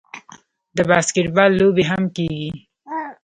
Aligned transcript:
د 0.75 0.77
باسکیټبال 0.89 1.49
لوبې 1.59 1.83
هم 1.89 2.03
کیږي. 2.15 2.49